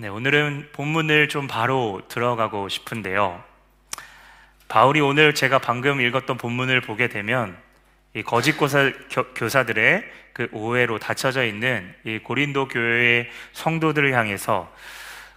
[0.00, 3.42] 네, 오늘은 본문을 좀 바로 들어가고 싶은데요.
[4.68, 7.58] 바울이 오늘 제가 방금 읽었던 본문을 보게 되면
[8.14, 8.92] 이 거짓 교사,
[9.34, 14.72] 교사들의 그 오해로 닫혀져 있는 이 고린도 교회의 성도들을 향해서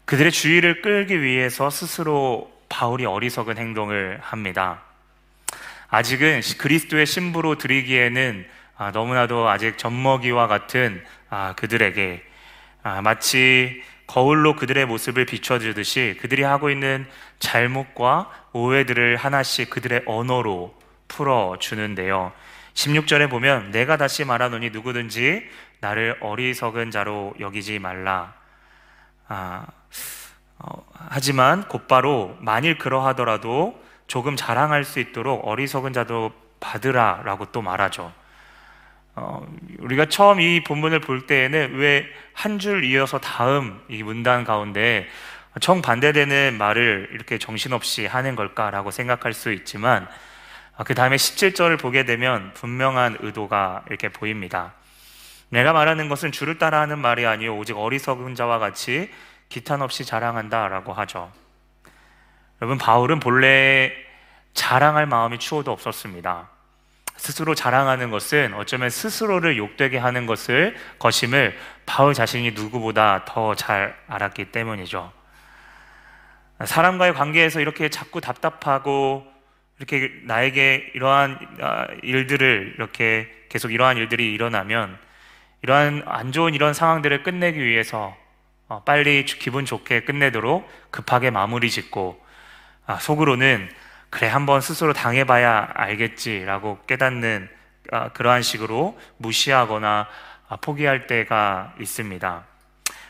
[0.05, 4.83] 그들의 주의를 끌기 위해서 스스로 바울이 어리석은 행동을 합니다.
[5.89, 8.47] 아직은 그리스도의 신부로 드리기에는
[8.77, 12.23] 아, 너무나도 아직 젖먹이와 같은 아, 그들에게
[12.83, 13.81] 아, 마치
[14.11, 17.07] 거울로 그들의 모습을 비춰주듯이 그들이 하고 있는
[17.39, 20.77] 잘못과 오해들을 하나씩 그들의 언어로
[21.07, 22.33] 풀어주는데요.
[22.73, 25.47] 16절에 보면 내가 다시 말하노니 누구든지
[25.79, 28.33] 나를 어리석은 자로 여기지 말라.
[29.29, 29.65] 아,
[30.59, 38.11] 어, 하지만 곧바로 만일 그러하더라도 조금 자랑할 수 있도록 어리석은 자도 받으라 라고 또 말하죠.
[39.15, 39.45] 어,
[39.79, 45.07] 우리가 처음 이 본문을 볼 때에는 왜 한 줄 이어서 다음 이 문단 가운데
[45.59, 50.07] 정반대되는 말을 이렇게 정신없이 하는 걸까라고 생각할 수 있지만
[50.77, 54.73] 아, 그 다음에 17절을 보게 되면 분명한 의도가 이렇게 보입니다.
[55.49, 59.11] 내가 말하는 것은 주를 따라하는 말이 아니요 오직 어리석은 자와 같이
[59.49, 61.31] 기탄 없이 자랑한다라고 하죠.
[62.61, 63.91] 여러분 바울은 본래
[64.53, 66.49] 자랑할 마음이 추호도 없었습니다.
[67.21, 71.55] 스스로 자랑하는 것은 어쩌면 스스로를 욕되게 하는 것을 것임을
[71.85, 75.13] 바울 자신이 누구보다 더 잘 알았기 때문이죠.
[76.65, 79.23] 사람과의 관계에서 이렇게 자꾸 답답하고
[79.77, 84.97] 이렇게 나에게 이러한 아, 일들을 이렇게 계속 이러한 일들이 일어나면
[85.61, 88.17] 이러한 안 좋은 이런 상황들을 끝내기 위해서
[88.67, 92.19] 어, 빨리 기분 좋게 끝내도록 급하게 마무리 짓고
[92.87, 93.69] 아, 속으로는
[94.11, 97.49] 그래 한번 스스로 당해봐야 알겠지라고 깨닫는
[97.91, 100.07] 아, 그러한 식으로 무시하거나
[100.49, 102.43] 아, 포기할 때가 있습니다.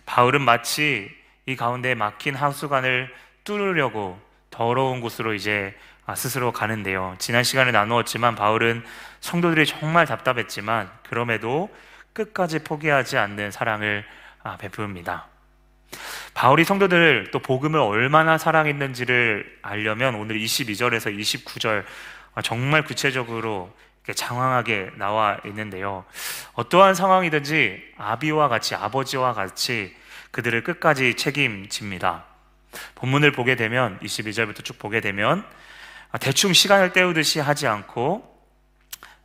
[0.05, 1.11] 바울은 마치
[1.47, 4.21] 이 가운데 막힌 하수관을 뚫으려고
[4.51, 7.15] 더러운 곳으로 이제 아, 스스로 가는데요.
[7.17, 8.85] 지난 시간에 나누었지만 바울은
[9.21, 11.75] 성도들이 정말 답답했지만 그럼에도
[12.13, 14.05] 끝까지 포기하지 않는 사랑을
[14.43, 15.30] 베풉니다.
[16.33, 21.83] 바울이 성도들 또 복음을 얼마나 사랑했는지를 알려면 오늘 22절에서 29절
[22.43, 23.71] 정말 구체적으로
[24.15, 26.05] 장황하게 나와 있는데요.
[26.53, 29.95] 어떠한 상황이든지 아비와 같이 아버지와 같이
[30.31, 32.25] 그들을 끝까지 책임집니다.
[32.95, 35.45] 본문을 보게 되면 22절부터 쭉 보게 되면
[36.19, 38.31] 대충 시간을 때우듯이 하지 않고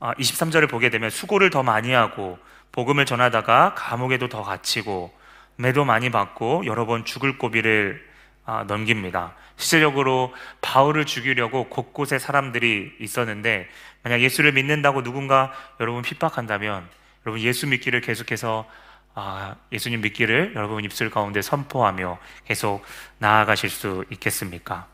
[0.00, 2.38] 23절을 보게 되면 수고를 더 많이 하고
[2.72, 5.12] 복음을 전하다가 감옥에도 더 갇히고
[5.56, 8.04] 매도 많이 받고 여러 번 죽을 고비를
[8.44, 9.34] 아, 넘깁니다.
[9.56, 13.68] 실제적으로 바울을 죽이려고 곳곳에 사람들이 있었는데
[14.02, 16.88] 만약 예수를 믿는다고 누군가 여러분 핍박한다면
[17.24, 18.68] 여러분 예수 믿기를 계속해서
[19.14, 22.84] 아, 예수님 믿기를 여러분 입술 가운데 선포하며 계속
[23.18, 24.86] 나아가실 수 있겠습니까?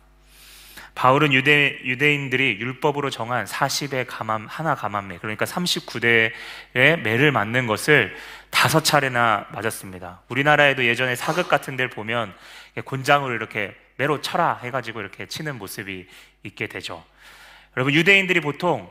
[0.95, 6.33] 바울은 유대, 유대인들이 율법으로 정한 40의 가만, 하나 가만매, 그러니까 39대의
[7.03, 8.15] 매를 맞는 것을
[8.53, 10.21] 다섯 차례나 맞았습니다.
[10.29, 12.33] 우리나라에도 예전에 사극 같은 데를 보면
[12.85, 16.07] 곤장으로 이렇게 매로 쳐라 해가지고 이렇게 치는 모습이
[16.45, 17.03] 있게 되죠.
[17.77, 18.89] 여러분, 유대인들이 보통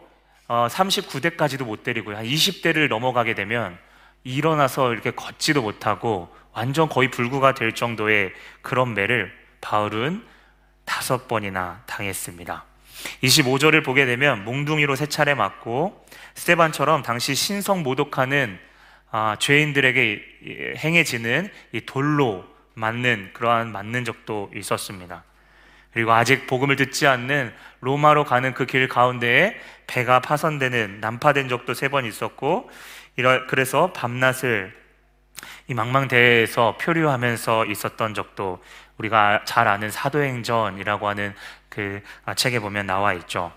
[0.47, 2.17] 39대까지도 어, 못 때리고요.
[2.17, 3.77] 한 20대를 넘어가게 되면
[4.23, 10.25] 일어나서 이렇게 걷지도 못하고 완전 거의 불구가 될 정도의 그런 매를 바울은
[10.85, 12.65] 다섯 번이나 당했습니다.
[13.23, 18.59] 25절을 보게 되면 몽둥이로 세 차례 맞고 스테반처럼 당시 신성 모독하는
[19.11, 22.45] 아, 죄인들에게 행해지는 이 돌로
[22.75, 25.23] 맞는 그러한 맞는 적도 있었습니다.
[25.93, 29.57] 그리고 아직 복음을 듣지 않는 로마로 가는 그 길 가운데에
[29.87, 32.69] 배가 파손되는 난파된 적도 세 번 있었고
[33.49, 34.73] 그래서 밤낮을
[35.67, 38.63] 이 망망대해에서 표류하면서 있었던 적도
[38.97, 41.33] 우리가 잘 아는 사도행전이라고 하는
[41.69, 42.01] 그
[42.37, 43.51] 책에 보면 나와 있죠.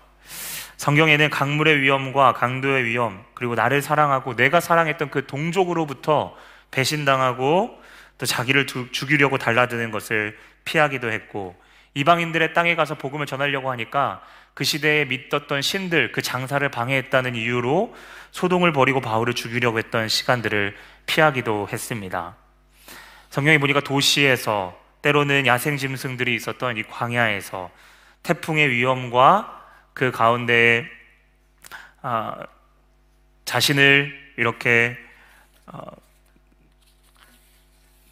[0.77, 6.35] 성경에는 강물의 위험과 강도의 위험, 그리고 나를 사랑하고 내가 사랑했던 그 동족으로부터
[6.71, 7.81] 배신당하고
[8.17, 11.55] 또 자기를 죽이려고 달라드는 것을 피하기도 했고
[11.93, 14.21] 이방인들의 땅에 가서 복음을 전하려고 하니까
[14.53, 17.95] 그 시대에 믿었던 신들 그 장사를 방해했다는 이유로
[18.31, 22.35] 소동을 벌이고 바울을 죽이려고 했던 시간들을 피하기도 했습니다.
[23.29, 27.69] 성경에 보니까 도시에서 때로는 야생 짐승들이 있었던 이 광야에서
[28.23, 29.54] 태풍의 위험과
[29.95, 30.87] 그 가운데
[32.01, 32.35] 아,
[33.45, 34.97] 자신을 이렇게
[35.65, 35.79] 어,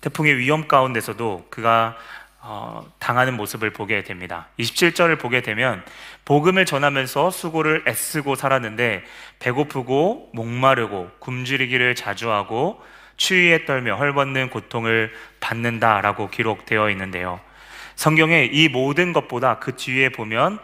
[0.01, 1.95] 태풍의 위험 가운데서도 그가
[2.39, 4.47] 어, 당하는 모습을 보게 됩니다.
[4.59, 5.83] 27절을 보게 되면
[6.25, 9.03] 복음을 전하면서 수고를 애쓰고 살았는데
[9.39, 12.81] 배고프고 목마르고 굶주리기를 자주 하고
[13.17, 17.41] 추위에 떨며 헐벗는 고통을 받는다라고 기록되어 있는데요.
[17.95, 20.59] 성경에 이 모든 것보다 그 뒤에 보면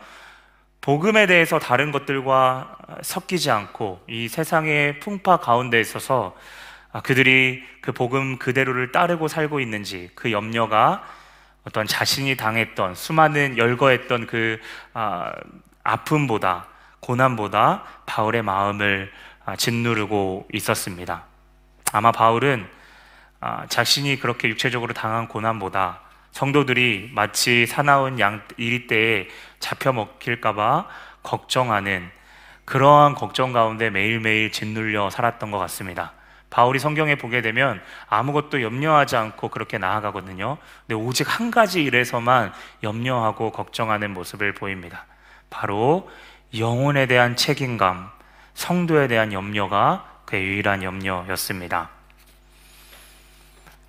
[0.90, 6.36] 복음에 대해서 다른 것들과 섞이지 않고 이 세상의 풍파 가운데 있어서
[7.04, 11.04] 그들이 그 복음 그대로를 따르고 살고 있는지 그 염려가
[11.64, 14.60] 어떤 자신이 당했던 수많은 열거했던 그
[14.96, 15.32] 아,
[15.84, 16.66] 아픔보다
[17.02, 19.12] 고난보다 바울의 마음을
[19.46, 21.24] 아, 짓누르고 있었습니다.
[21.92, 22.68] 아마 바울은
[23.42, 26.00] 아, 자신이 그렇게 육체적으로 당한 고난보다
[26.32, 29.28] 성도들이 마치 사나운 양 이리 때에
[29.60, 30.88] 잡혀 먹힐까봐
[31.24, 32.10] 걱정하는
[32.66, 36.14] 그러한 걱정 가운데 매일매일 짓눌려 살았던 것 같습니다.
[36.50, 40.58] 바울이 성경에 보게 되면 아무것도 염려하지 않고 그렇게 나아가거든요.
[40.88, 42.52] 근데 오직 한 가지 일에서만
[42.84, 45.06] 염려하고 걱정하는 모습을 보입니다.
[45.50, 46.10] 바로
[46.58, 48.10] 영혼에 대한 책임감,
[48.54, 51.99] 성도에 대한 염려가 그의 유일한 염려였습니다.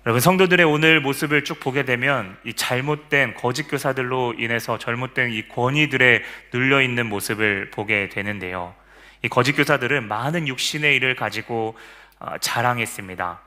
[0.03, 6.23] 여러분 성도들의 오늘 모습을 쭉 보게 되면 이 잘못된 거짓 교사들로 인해서 잘못된 이 권위들에
[6.51, 8.73] 눌려 있는 모습을 보게 되는데요.
[9.21, 11.77] 이 거짓 교사들은 많은 육신의 일을 가지고
[12.17, 13.41] 어, 자랑했습니다.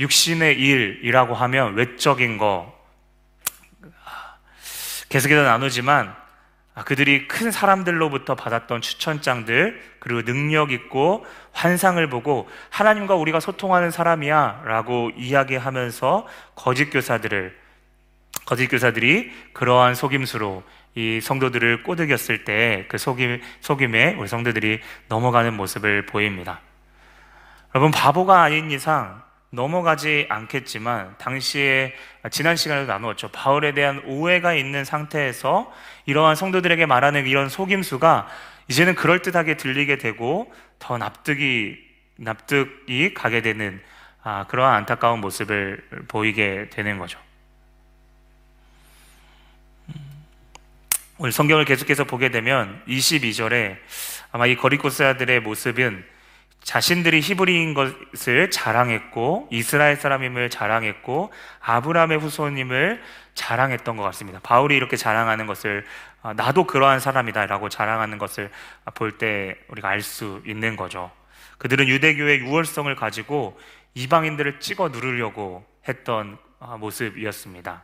[0.00, 2.76] 육신의 일이라고 하면 외적인 거
[5.08, 6.16] 계속해서 나누지만 아,
[6.84, 15.10] 그들이 큰 사람들로부터 받았던 추천장들 그리고 능력 있고 환상을 보고 하나님과 우리가 소통하는 사람이야 라고
[15.16, 17.58] 이야기하면서 거짓 교사들을
[18.46, 20.62] 거짓 교사들이 그러한 속임수로
[20.96, 26.60] 이 성도들을 꼬드겼을 때 그 속임, 속임에 우리 성도들이 넘어가는 모습을 보입니다.
[27.74, 31.94] 여러분, 바보가 아닌 이상 넘어가지 않겠지만 당시에
[32.30, 33.28] 지난 시간에도 나누었죠.
[33.28, 35.72] 바울에 대한 오해가 있는 상태에서
[36.06, 38.28] 이러한 성도들에게 말하는 이런 속임수가
[38.68, 41.78] 이제는 그럴듯하게 들리게 되고 더 납득이
[42.16, 43.82] 납득이 가게 되는
[44.22, 47.18] 아, 그러한 안타까운 모습을 보이게 되는 거죠.
[51.18, 53.76] 오늘 성경을 계속해서 보게 되면 22절에
[54.30, 56.04] 아마 이 거리코스아들의 모습은
[56.62, 63.02] 자신들이 히브리인 것을 자랑했고 이스라엘 사람임을 자랑했고 아브라함의 후손임을
[63.34, 64.40] 자랑했던 것 같습니다.
[64.42, 65.86] 바울이 이렇게 자랑하는 것을
[66.22, 68.50] 아, 나도 그러한 사람이다라고 자랑하는 것을
[68.94, 71.10] 볼 때 우리가 알 수 있는 거죠.
[71.58, 73.58] 그들은 유대교의 유월성을 가지고
[73.94, 77.82] 이방인들을 찍어 누르려고 했던 아, 모습이었습니다.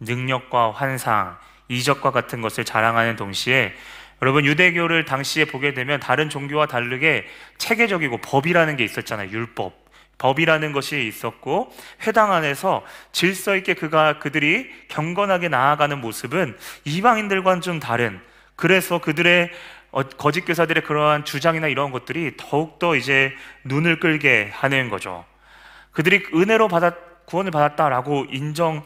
[0.00, 1.36] 능력과 환상,
[1.68, 3.74] 이적과 같은 것을 자랑하는 동시에
[4.22, 7.26] 여러분 유대교를 당시에 보게 되면 다른 종교와 다르게
[7.58, 9.30] 체계적이고 법이라는 게 있었잖아요.
[9.30, 9.82] 율법.
[10.18, 11.72] 법이라는 것이 있었고
[12.06, 18.20] 회당 안에서 질서 있게 그가 그들이 경건하게 나아가는 모습은 이방인들과는 좀 다른
[18.54, 19.50] 그래서 그들의
[19.90, 23.34] 어, 거짓 교사들의 그러한 주장이나 이런 것들이 더욱더 이제
[23.64, 25.24] 눈을 끌게 하는 거죠.
[25.90, 28.84] 그들이 은혜로 받았 구원을 받았다라고 인정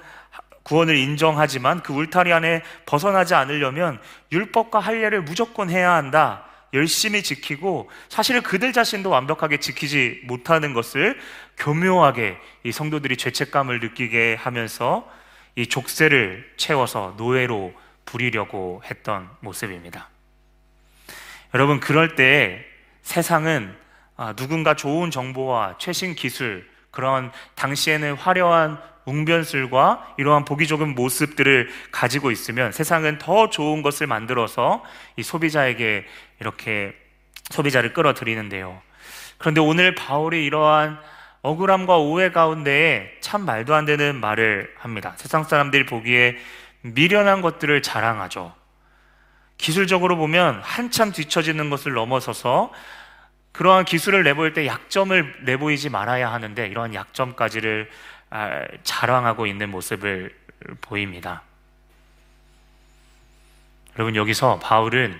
[0.66, 4.00] 구원을 인정하지만 그 울타리 안에 벗어나지 않으려면
[4.32, 6.44] 율법과 할례를 무조건 해야 한다.
[6.74, 11.20] 열심히 지키고 사실은 그들 자신도 완벽하게 지키지 못하는 것을
[11.56, 15.08] 교묘하게 이 성도들이 죄책감을 느끼게 하면서
[15.54, 17.72] 이 족쇄를 채워서 노예로
[18.04, 20.08] 부리려고 했던 모습입니다.
[21.54, 22.64] 여러분, 그럴 때
[23.02, 23.72] 세상은
[24.16, 32.30] 아, 누군가 좋은 정보와 최신 기술, 그런 당시에는 화려한 웅변술과 이러한 보기 좋은 모습들을 가지고
[32.30, 34.82] 있으면 세상은 더 좋은 것을 만들어서
[35.16, 36.06] 이 소비자에게
[36.40, 36.96] 이렇게
[37.50, 38.80] 소비자를 끌어들이는데요.
[39.36, 40.98] 그런데 오늘 바울이 이러한
[41.42, 45.12] 억울함과 오해 가운데에 참 말도 안 되는 말을 합니다.
[45.16, 46.38] 세상 사람들이 보기에
[46.80, 48.54] 미련한 것들을 자랑하죠.
[49.58, 52.72] 기술적으로 보면 한참 뒤처지는 것을 넘어서서
[53.56, 57.90] 그러한 기술을 내보일 때 약점을 내보이지 말아야 하는데 이러한 약점까지를
[58.28, 60.34] 아, 자랑하고 있는 모습을
[60.82, 61.42] 보입니다.
[63.96, 65.18] 여러분 여기서 바울은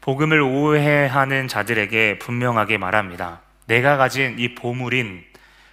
[0.00, 3.40] 복음을 오해하는 자들에게 분명하게 말합니다.
[3.66, 5.24] 내가 가진 이 보물인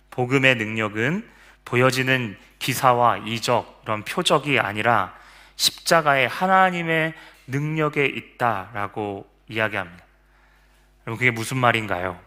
[0.10, 1.26] 복음의 능력은
[1.64, 5.16] 보여지는 기사와 이적, 이런 표적이 아니라
[5.56, 7.14] 십자가의 하나님의
[7.48, 10.01] 능력에 있다라고 이야기합니다.
[11.08, 12.20] 여러분, 그게 무슨 말인가요?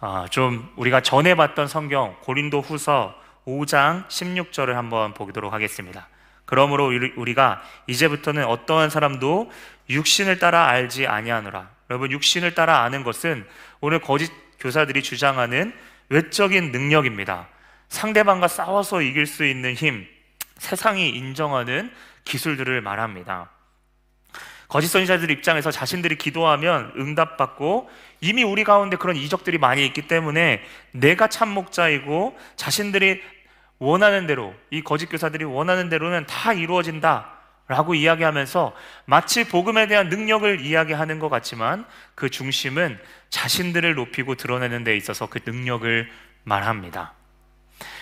[0.00, 3.14] 아, 좀 우리가 전에 봤던 성경, 고린도 후서
[3.46, 6.08] 5장 16절을 한번 보도록 하겠습니다.
[6.44, 9.50] 그러므로 우리가 이제부터는 어떠한 사람도
[9.88, 11.70] 육신을 따라 알지 아니하노라.
[11.90, 13.46] 여러분 육신을 따라 아는 것은
[13.80, 15.72] 오늘 거짓 교사들이 주장하는
[16.08, 17.48] 외적인 능력입니다.
[17.88, 20.06] 상대방과 싸워서 이길 수 있는 힘,
[20.58, 21.92] 세상이 인정하는
[22.24, 23.50] 기술들을 말합니다.
[24.72, 27.90] 거짓 선지자들 입장에서 자신들이 기도하면 응답받고
[28.22, 30.62] 이미 우리 가운데 그런 이적들이 많이 있기 때문에
[30.92, 33.20] 내가 참 목자이고 자신들이
[33.78, 37.32] 원하는 대로 이 거짓 교사들이 원하는 대로는 다 이루어진다.
[37.68, 38.74] 라고 이야기하면서
[39.04, 42.98] 마치 복음에 대한 능력을 이야기하는 것 같지만 그 중심은
[43.28, 46.10] 자신들을 높이고 드러내는 데 있어서 그 능력을
[46.44, 47.12] 말합니다.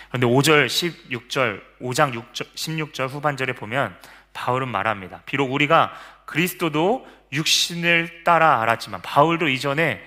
[0.08, 3.96] 그런데 5절, 16절, 5장 6절, 16절 후반절에 보면
[4.32, 5.22] 바울은 말합니다.
[5.26, 5.92] 비록 우리가
[6.30, 10.00] 그리스도도 육신을 따라 알았지만 바울도 이전에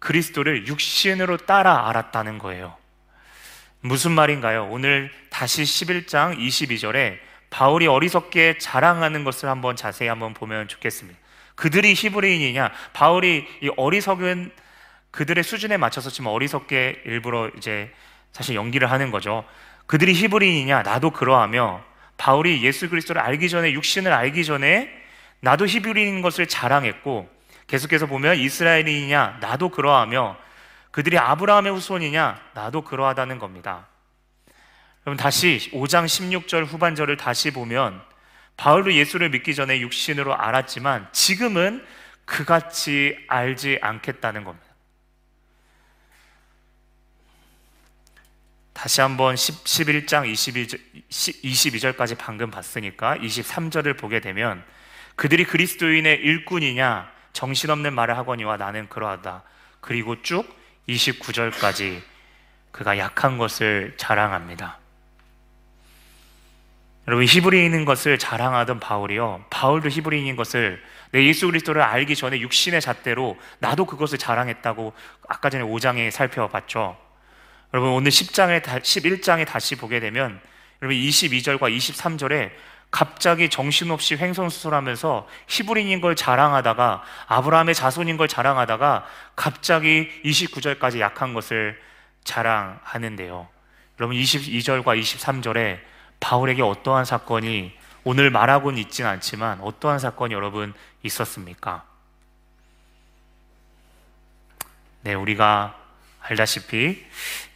[0.00, 2.76] 그리스도를 육신으로 따라 알았다는 거예요.
[3.80, 4.66] 무슨 말인가요?
[4.68, 7.18] 오늘 다시 11장 22절에
[7.50, 11.16] 바울이 어리석게 자랑하는 것을 한번 자세히 한번 보면 좋겠습니다.
[11.54, 12.72] 그들이 히브리인이냐?
[12.92, 14.50] 바울이 이 어리석은
[15.12, 17.92] 그들의 수준에 맞춰서 지금 어리석게 일부러 이제
[18.32, 19.44] 사실 연기를 하는 거죠.
[19.86, 20.82] 그들이 히브리인이냐?
[20.82, 21.84] 나도 그러하며
[22.16, 25.03] 바울이 예수 그리스도를 알기 전에 육신을 알기 전에
[25.44, 27.28] 나도 히브리인인 것을 자랑했고
[27.66, 29.38] 계속해서 보면 이스라엘인이냐?
[29.40, 30.38] 나도 그러하며
[30.90, 32.40] 그들이 아브라함의 후손이냐?
[32.54, 33.86] 나도 그러하다는 겁니다.
[35.02, 38.00] 그럼 다시 5장 16절 후반절을 다시 보면
[38.56, 41.84] 바울도 예수를 믿기 전에 육신으로 알았지만 지금은
[42.24, 44.64] 그같이 알지 않겠다는 겁니다.
[48.72, 54.64] 다시 한번 10, 11장 22절, 22절까지 방금 봤으니까 23절을 보게 되면
[55.16, 59.42] 그들이 그리스도인의 일꾼이냐 정신없는 말을 하거니와 나는 그러하다.
[59.80, 60.44] 그리고 쭉
[60.88, 62.00] 29절까지
[62.70, 64.78] 그가 약한 것을 자랑합니다.
[67.06, 69.44] 여러분 히브리인인 것을 자랑하던 바울이요.
[69.50, 74.92] 바울도 히브리인인 것을 내 예수 그리스도를 알기 전에 육신의 잣대로 나도 그것을 자랑했다고
[75.28, 76.96] 아까 전에 5장에 살펴봤죠.
[77.74, 80.40] 여러분 오늘 10장에 11장에 다시 보게 되면
[80.80, 82.50] 여러분 22절과 23절에
[82.94, 91.76] 갑자기 정신없이 횡성수설하면서 히브리인인 걸 자랑하다가 아브라함의 자손인 걸 자랑하다가 갑자기 29절까지 약한 것을
[92.22, 93.48] 자랑하는데요.
[93.98, 95.80] 여러분 22절과 23절에
[96.20, 100.72] 바울에게 어떠한 사건이 오늘 말하고는 있지는 않지만 어떠한 사건이 여러분
[101.02, 101.84] 있었습니까?
[105.00, 105.76] 네, 우리가
[106.20, 107.04] 알다시피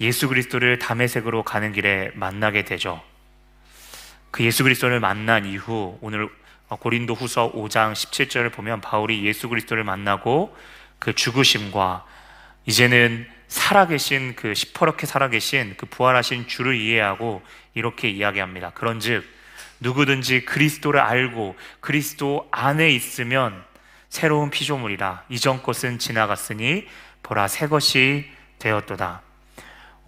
[0.00, 3.00] 예수 그리스도를 담에색으로 가는 길에 만나게 되죠.
[4.30, 6.28] 그 예수 그리스도를 만난 이후 오늘
[6.68, 10.54] 고린도 후서 5장 17절을 보면 바울이 예수 그리스도를 만나고
[10.98, 12.04] 그 죽으심과
[12.66, 17.42] 이제는 살아계신 그 시퍼렇게 살아계신 그 부활하신 주를 이해하고
[17.72, 18.70] 이렇게 이야기합니다.
[18.70, 19.24] 그런즉
[19.80, 23.64] 누구든지 그리스도를 알고 그리스도 안에 있으면
[24.10, 26.86] 새로운 피조물이라 이전 것은 지나갔으니
[27.22, 29.22] 보라 새 것이 되었도다.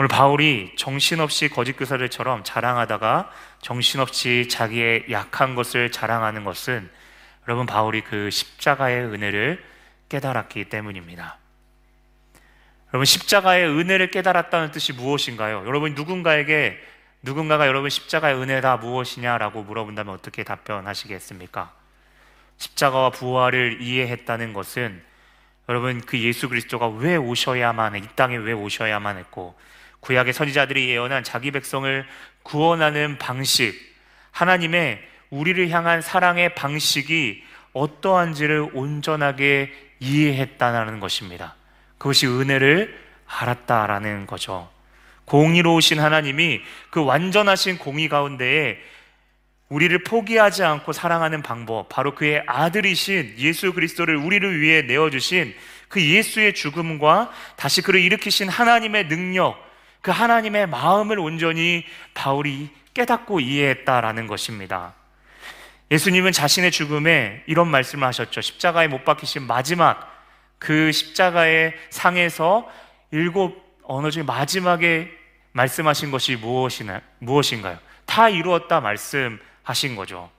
[0.00, 3.30] 오늘 바울이 정신없이 거짓 교사들처럼 자랑하다가
[3.60, 6.88] 정신없이 자기의 약한 것을 자랑하는 것은
[7.46, 9.62] 여러분 바울이 그 십자가의 은혜를
[10.08, 11.36] 깨달았기 때문입니다.
[12.94, 15.64] 여러분 십자가의 은혜를 깨달았다는 뜻이 무엇인가요?
[15.66, 16.78] 여러분 누군가에게
[17.20, 21.74] 누군가가 여러분 십자가의 은혜다 무엇이냐라고 물어본다면 어떻게 답변하시겠습니까?
[22.56, 25.02] 십자가와 부활을 이해했다는 것은
[25.68, 27.98] 여러분 그 예수 그리스도가 왜 오셔야만 해?
[27.98, 29.54] 이 땅에 왜 오셔야만 했고
[30.00, 32.06] 구약의 선지자들이 예언한 자기 백성을
[32.42, 33.74] 구원하는 방식
[34.30, 41.54] 하나님의 우리를 향한 사랑의 방식이 어떠한지를 온전하게 이해했다는 것입니다.
[41.98, 44.68] 그것이 은혜를 알았다라는 거죠.
[45.26, 48.78] 공의로우신 하나님이 그 완전하신 공의 가운데에
[49.68, 55.54] 우리를 포기하지 않고 사랑하는 방법, 바로 그의 아들이신 예수 그리스도를 우리를 위해 내어주신
[55.88, 59.69] 그 예수의 죽음과 다시 그를 일으키신 하나님의 능력,
[60.00, 64.94] 그 하나님의 마음을 온전히 바울이 깨닫고 이해했다라는 것입니다.
[65.90, 68.40] 예수님은 자신의 죽음에 이런 말씀을 하셨죠.
[68.40, 70.08] 십자가에 못 박히신 마지막
[70.58, 72.70] 그 십자가의 상에서
[73.10, 75.10] 일곱 언어 중에 마지막에
[75.52, 77.78] 말씀하신 것이 무엇이나, 무엇인가요?
[78.06, 80.30] 다 이루었다 말씀하신 거죠.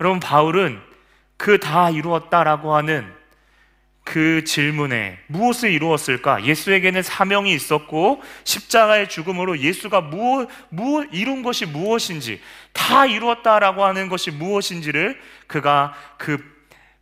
[0.00, 0.80] 여러분, 바울은
[1.36, 3.12] 그 다 이루었다라고 하는
[4.04, 6.44] 그 질문에 무엇을 이루었을까?
[6.44, 12.40] 예수에게는 사명이 있었고 십자가의 죽음으로 예수가 무엇, 무엇 이룬 것이 무엇인지
[12.72, 16.42] 다 이루었다라고 하는 것이 무엇인지를 그가 그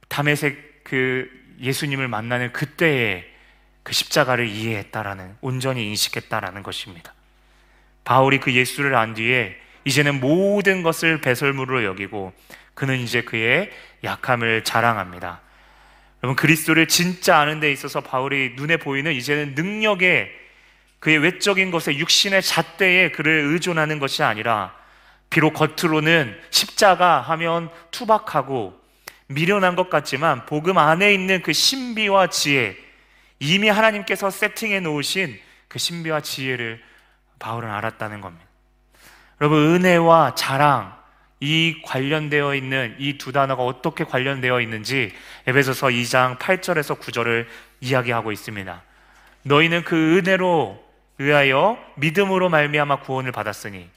[0.09, 1.31] 담에색 그
[1.61, 3.25] 예수님을 만나는 그때에
[3.83, 7.15] 그 십자가를 이해했다라는 온전히 인식했다라는 것입니다.
[8.05, 12.33] 바울이 그 예수를 안 뒤에 이제는 모든 것을 배설물로 여기고
[12.75, 13.71] 그는 이제 그의
[14.05, 15.41] 약함을 자랑합니다.
[16.23, 20.31] 여러분 그리스도를 진짜 아는 데 있어서 바울이 눈에 보이는 이제는 능력에
[20.99, 24.75] 그의 외적인 것에 육신의 잣대에 그를 의존하는 것이 아니라
[25.31, 28.79] 비록 겉으로는 십자가 하면 투박하고
[29.29, 32.77] 미련한 것 같지만 복음 안에 있는 그 신비와 지혜,
[33.39, 36.83] 이미 하나님께서 세팅해 놓으신 그 신비와 지혜를
[37.39, 38.45] 바울은 알았다는 겁니다.
[39.41, 41.00] 여러분, 은혜와 자랑,
[41.41, 45.13] 이 관련되어 있는 이 두 단어가 어떻게 관련되어 있는지
[45.47, 47.47] 에베소서 2장 8절에서 9절을
[47.81, 48.83] 이야기하고 있습니다.
[49.43, 50.85] 너희는 그 은혜로
[51.19, 53.89] 의하여 믿음으로 말미암아 구원을 받았으니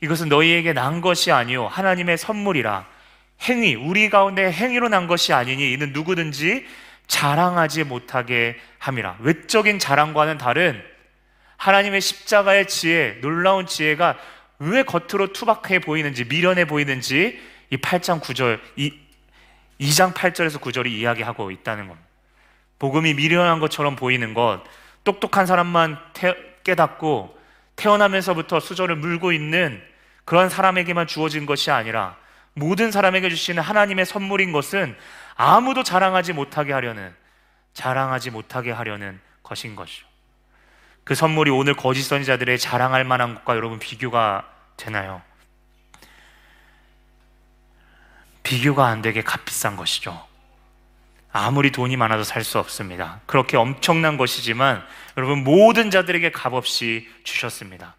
[0.00, 2.86] 이것은 너희에게 난 것이 아니요 하나님의 선물이라
[3.42, 6.66] 행위 우리 가운데 행위로 난 것이 아니니 이는 누구든지
[7.06, 10.82] 자랑하지 못하게 함이라 외적인 자랑과는 다른
[11.56, 14.16] 하나님의 십자가의 지혜 놀라운 지혜가
[14.60, 17.40] 왜 겉으로 투박해 보이는지 미련해 보이는지
[17.70, 18.92] 이 8장 9절 이
[19.80, 22.08] 2장 8절에서 9절이 이야기하고 있다는 겁니다.
[22.78, 24.62] 복음이 미련한 것처럼 보이는 것
[25.04, 27.38] 똑똑한 사람만 태, 깨닫고
[27.76, 29.82] 태어나면서부터 수저를 물고 있는
[30.26, 32.16] 그런 사람에게만 주어진 것이 아니라
[32.52, 34.94] 모든 사람에게 주시는 하나님의 선물인 것은
[35.36, 37.14] 아무도 자랑하지 못하게 하려는
[37.72, 40.06] 자랑하지 못하게 하려는 것인 것이죠.
[41.04, 44.49] 그 선물이 오늘 거짓 선지자들의 자랑할 만한 것과 여러분 비교가
[44.80, 45.22] 되나요?
[48.42, 50.26] 비교가 안 되게 값비싼 것이죠.
[51.32, 53.20] 아무리 돈이 많아도 살 수 없습니다.
[53.26, 54.84] 그렇게 엄청난 것이지만
[55.16, 57.94] 여러분 모든 자들에게 값없이 주셨습니다.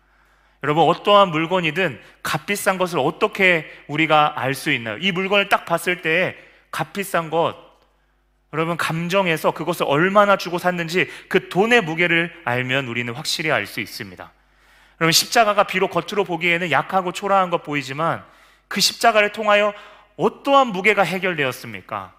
[0.63, 4.97] 여러분 어떠한 물건이든 값비싼 것을 어떻게 우리가 알 수 있나요?
[4.99, 6.35] 이 물건을 딱 봤을 때
[6.71, 7.55] 값비싼 것
[8.53, 14.31] 여러분 감정에서 그것을 얼마나 주고 샀는지 그 돈의 무게를 알면 우리는 확실히 알 수 있습니다.
[15.01, 18.23] 여러분 십자가가 비록 겉으로 보기에는 약하고 초라한 것 보이지만
[18.67, 19.73] 그 십자가를 통하여
[20.15, 22.13] 어떠한 무게가 해결되었습니까?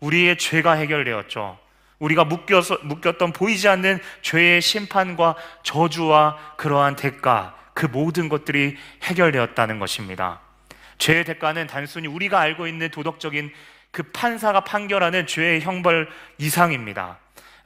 [0.00, 1.56] 우리의 죄가 해결되었죠.
[2.00, 10.40] 우리가 묶여서, 묶였던 보이지 않는 죄의 심판과 저주와 그러한 대가, 그 모든 것들이 해결되었다는 것입니다.
[10.98, 13.52] 죄의 대가는 단순히 우리가 알고 있는 도덕적인
[13.92, 17.18] 그 판사가 판결하는 죄의 형벌 이상입니다.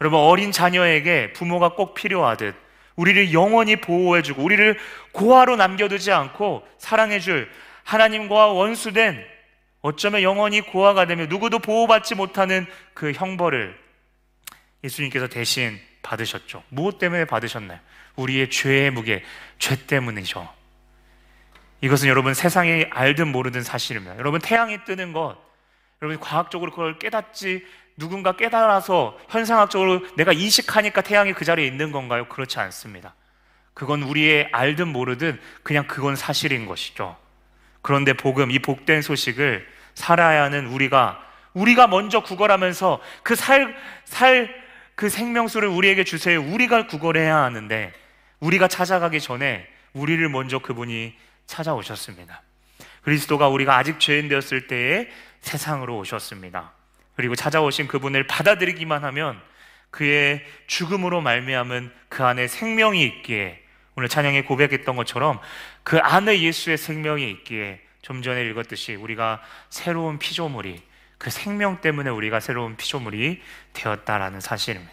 [0.03, 2.68] 여러분, 어린 자녀에게 부모가 꼭 필요하듯
[2.99, 4.77] 우리를 영원히 보호해주고 우리를
[5.13, 7.49] 고아로 남겨두지 않고 사랑해줄
[7.85, 9.25] 하나님과 원수된
[9.81, 13.79] 어쩌면 영원히 고아가 되며 누구도 보호받지 못하는 그 형벌을
[14.83, 16.65] 예수님께서 대신 받으셨죠.
[16.69, 17.79] 무엇 때문에 받으셨나요?
[18.17, 19.23] 우리의 죄의 무게,
[19.61, 20.49] 죄 때문이죠.
[21.81, 24.19] 이것은 여러분 세상이 알든 모르든 사실입니다.
[24.19, 25.39] 여러분 태양이 뜨는 것,
[26.03, 27.65] 여러분 과학적으로 그걸 깨닫지
[27.99, 32.29] 누군가 깨달아서 현상학적으로 내가 인식하니까 태양이 그 자리에 있는 건가요?
[32.29, 33.15] 그렇지 않습니다.
[33.75, 37.17] 그건 우리의 알든 모르든 그냥 그건 사실인 것이죠.
[37.83, 41.21] 그런데 복음, 이 복된 소식을 살아야 하는 우리가,
[41.55, 44.55] 우리가 먼저 구걸하면서 그 살, 살,
[44.95, 46.41] 그 생명수를 우리에게 주세요.
[46.41, 47.93] 우리가 구걸해야 하는데,
[48.41, 51.15] 우리가 찾아가기 전에 우리를 먼저 그분이
[51.47, 52.43] 찾아오셨습니다.
[53.03, 55.09] 그리스도가 우리가 아직 죄인 되었을 때에
[55.41, 56.78] 세상으로 오셨습니다.
[57.19, 59.41] 그리고 찾아오신 그분을 받아들이기만 하면
[59.91, 63.61] 그의 죽음으로 말미암은 그 안에 생명이 있기에
[63.97, 65.41] 오늘 찬양에 고백했던 것처럼
[65.83, 70.81] 그 안에 예수의 생명이 있기에 좀 전에 읽었듯이 우리가 새로운 피조물이
[71.19, 74.93] 그 생명 때문에 우리가 새로운 피조물이 되었다라는 사실입니다.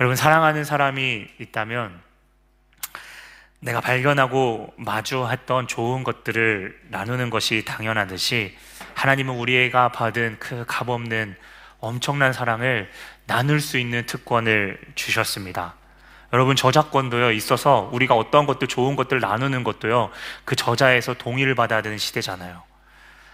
[0.00, 1.98] 여러분 사랑하는 사람이 있다면
[3.60, 8.54] 내가 발견하고 마주했던 좋은 것들을 나누는 것이 당연하듯이
[8.98, 11.36] 하나님은 우리가 받은 그 값없는
[11.78, 12.90] 엄청난 사랑을
[13.26, 15.74] 나눌 수 있는 특권을 주셨습니다.
[16.32, 20.10] 여러분 저작권도요 있어서 우리가 어떤 것들 좋은 것들 나누는 것도요
[20.44, 22.64] 그 저자에서 동의를 받아야 되는 시대잖아요.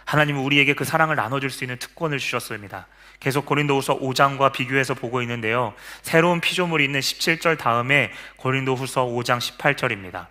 [0.05, 2.87] 하나님은 우리에게 그 사랑을 나눠줄 수 있는 특권을 주셨습니다.
[3.19, 5.73] 계속 고린도후서 5장과 비교해서 보고 있는데요.
[6.03, 10.27] 새로운 피조물이 있는 17절 다음에 고린도후서 5장 18절입니다.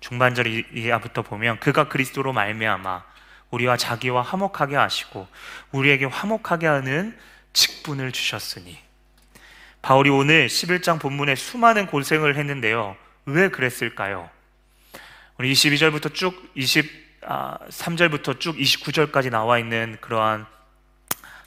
[0.00, 3.11] 중반절 이하부터 보면 그가 그리스도로 말미암아
[3.52, 5.28] 우리와 자기와 화목하게 하시고
[5.70, 7.16] 우리에게 화목하게 하는
[7.52, 8.78] 직분을 주셨으니
[9.82, 12.96] 바울이 오늘 11장 본문에 수많은 고생을 했는데요.
[13.26, 14.28] 왜 그랬을까요?
[15.38, 20.46] 우리 22절부터 쭉 23절부터 아, 쭉 29절까지 나와 있는 그러한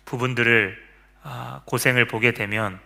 [0.05, 0.77] 부분들을
[1.23, 2.79] 아, 고생을 보게 되면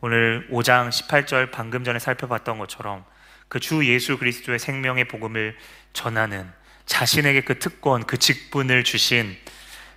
[0.00, 3.04] 오늘 5장 18절 방금 전에 살펴봤던 것처럼
[3.48, 5.56] 그 주 예수 그리스도의 생명의 복음을
[5.92, 6.50] 전하는
[6.86, 9.36] 자신에게 그 특권, 그 직분을 주신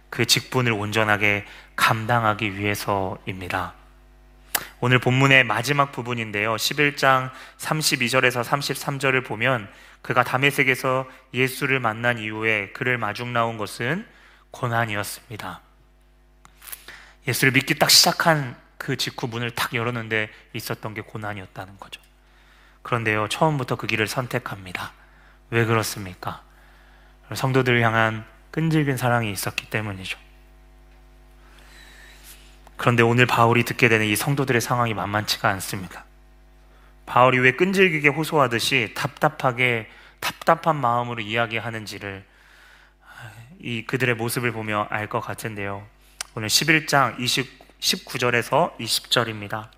[0.09, 3.73] 그 직분을 온전하게 감당하기 위해서입니다.
[4.81, 6.55] 오늘 본문의 마지막 부분인데요.
[6.55, 9.69] 11장 32절에서 33절을 보면
[10.01, 14.05] 그가 다메섹에서 예수를 만난 이후에 그를 마중 나온 것은
[14.51, 15.61] 고난이었습니다.
[17.27, 22.01] 예수를 믿기 딱 시작한 그 직후 문을 탁 열었는데 있었던 게 고난이었다는 거죠.
[22.81, 24.93] 그런데요, 처음부터 그 길을 선택합니다.
[25.51, 26.43] 왜 그렇습니까?
[27.33, 30.17] 성도들을 향한 끈질긴 사랑이 있었기 때문이죠.
[32.77, 36.05] 그런데 오늘 바울이 듣게 되는 이 성도들의 상황이 만만치가 않습니다.
[37.05, 39.89] 바울이 왜 끈질기게 호소하듯이 답답하게
[40.19, 42.25] 답답한 마음으로 이야기하는지를
[43.59, 45.85] 이 그들의 모습을 보며 알 것 같은데요.
[46.35, 49.69] 오늘 11장 20, 19절에서 20절입니다.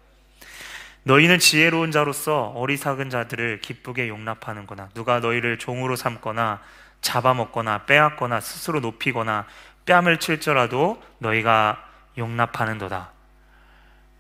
[1.03, 4.89] 너희는 지혜로운 자로서 어리석은 자들을 기쁘게 용납하는구나.
[4.93, 6.61] 누가 너희를 종으로 삼거나
[7.01, 9.45] 잡아먹거나 빼앗거나 스스로 높이거나
[9.85, 11.83] 뺨을 칠더라도 너희가
[12.17, 13.11] 용납하는도다.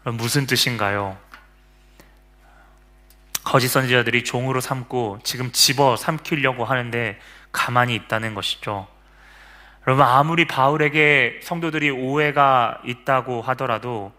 [0.05, 1.17] 무슨 뜻인가요?
[3.43, 7.19] 거짓 선지자들이 종으로 삼고 지금 집어 삼키려고 하는데
[7.51, 8.87] 가만히 있다는 것이죠.
[9.87, 14.13] 여러분 아무리 바울에게 성도들이 오해가 있다고 하더라도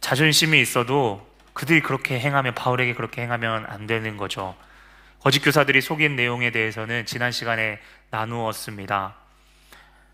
[0.00, 4.56] 자존심이 있어도 그들이 그렇게 행하면 바울에게 그렇게 행하면 안 되는 거죠.
[5.20, 7.78] 거짓 교사들이 속인 내용에 대해서는 지난 시간에
[8.10, 9.14] 나누었습니다.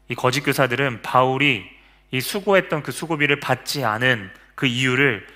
[0.09, 1.65] 이 거짓 교사들은 바울이
[2.11, 5.27] 이 수고했던 그 수고비를 받지 않은 그 이유를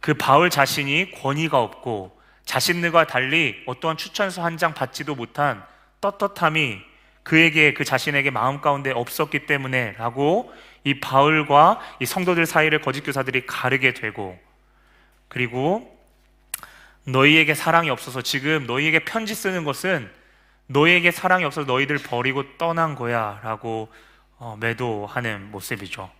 [0.00, 5.64] 그 바울 자신이 권위가 없고 자신들과 달리 어떠한 추천서 한 장 받지도 못한
[6.02, 6.78] 떳떳함이
[7.22, 10.52] 그에게 그 자신에게 마음 가운데 없었기 때문에라고
[10.84, 14.38] 이 바울과 이 성도들 사이를 거짓 교사들이 가르게 되고
[15.28, 15.93] 그리고
[17.04, 20.10] 너희에게 사랑이 없어서 지금 너희에게 편지 쓰는 것은
[20.66, 23.92] 너희에게 사랑이 없어서 너희들 버리고 떠난 거야 라고
[24.38, 26.10] 어, 매도하는 모습이죠.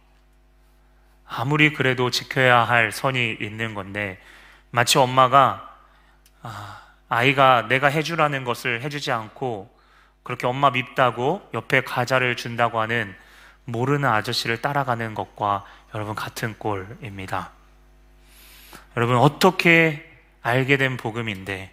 [1.26, 4.20] 아무리 그래도 지켜야 할 선이 있는 건데
[4.70, 5.76] 마치 엄마가
[6.42, 9.74] 아, 아이가 내가 해주라는 것을 해주지 않고
[10.22, 13.14] 그렇게 엄마 밉다고 옆에 과자를 준다고 하는
[13.64, 17.50] 모르는 아저씨를 따라가는 것과 여러분 같은 꼴입니다.
[18.96, 20.13] 여러분 어떻게
[20.44, 21.72] 알게 된 복음인데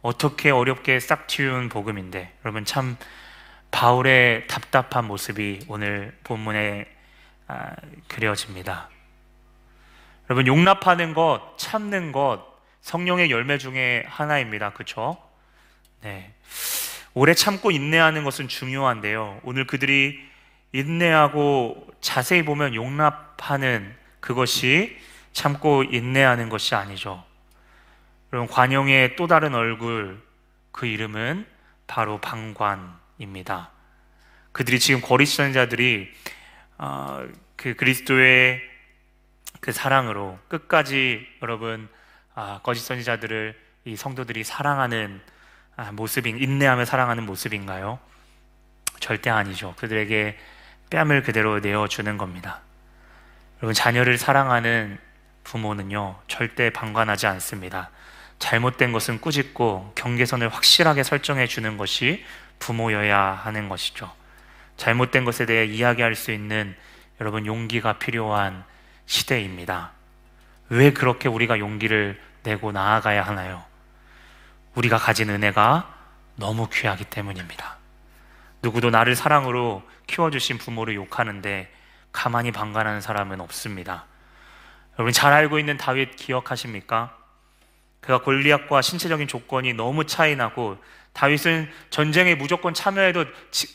[0.00, 2.96] 어떻게 어렵게 싹 틔운 복음인데 여러분 참
[3.72, 6.86] 바울의 답답한 모습이 오늘 본문에
[7.48, 7.72] 아,
[8.06, 8.88] 그려집니다.
[10.30, 12.44] 여러분 용납하는 것, 참는 것
[12.80, 14.70] 성령의 열매 중에 하나입니다.
[14.70, 15.20] 그렇죠?
[16.02, 16.32] 네.
[17.12, 19.40] 오래 참고 인내하는 것은 중요한데요.
[19.42, 20.20] 오늘 그들이
[20.72, 24.96] 인내하고 자세히 보면 용납하는 그것이
[25.32, 27.25] 참고 인내하는 것이 아니죠.
[28.32, 30.20] 여러분 관용의 또 다른 얼굴
[30.72, 31.46] 그 이름은
[31.86, 33.70] 바로 방관입니다.
[34.52, 36.12] 그들이 지금 거리시는 자들이
[36.78, 38.60] 어, 그 그리스도의
[39.60, 41.88] 그 사랑으로 끝까지 여러분
[42.34, 45.20] 아, 거짓 선지자들을 이 성도들이 사랑하는
[45.76, 47.98] 아, 모습인 인내하며 사랑하는 모습인가요?
[49.00, 49.74] 절대 아니죠.
[49.76, 50.38] 그들에게
[50.90, 52.60] 뺨을 그대로 내어주는 겁니다.
[53.58, 54.98] 여러분 자녀를 사랑하는
[55.44, 57.90] 부모는요 절대 방관하지 않습니다.
[58.38, 62.24] 잘못된 것은 꾸짖고 경계선을 확실하게 설정해 주는 것이
[62.58, 64.12] 부모여야 하는 것이죠.
[64.76, 66.76] 잘못된 것에 대해 이야기할 수 있는
[67.20, 68.64] 여러분 용기가 필요한
[69.06, 69.92] 시대입니다.
[70.68, 73.64] 왜 그렇게 우리가 용기를 내고 나아가야 하나요?
[74.74, 75.94] 우리가 가진 은혜가
[76.36, 77.76] 너무 귀하기 때문입니다.
[78.62, 81.72] 누구도 나를 사랑으로 키워주신 부모를 욕하는데
[82.12, 84.06] 가만히 방관하는 사람은 없습니다.
[84.94, 87.16] 여러분 잘 알고 있는 다윗 기억하십니까?
[88.06, 90.78] 그가 골리앗과 신체적인 조건이 너무 차이 나고
[91.12, 93.24] 다윗은 전쟁에 무조건 참여해도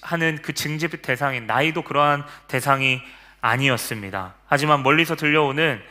[0.02, 3.02] 하는 그 징집 대상인 나이도 그러한 대상이
[3.42, 4.36] 아니었습니다.
[4.46, 5.82] 하지만 멀리서 들려오는